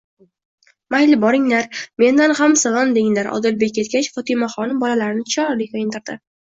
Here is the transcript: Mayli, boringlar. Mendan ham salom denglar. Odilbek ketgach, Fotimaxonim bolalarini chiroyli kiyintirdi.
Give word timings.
Mayli, 0.95 1.19
boringlar. 1.23 1.83
Mendan 2.05 2.35
ham 2.41 2.57
salom 2.63 2.97
denglar. 2.99 3.31
Odilbek 3.39 3.77
ketgach, 3.79 4.13
Fotimaxonim 4.19 4.85
bolalarini 4.85 5.31
chiroyli 5.33 5.75
kiyintirdi. 5.75 6.23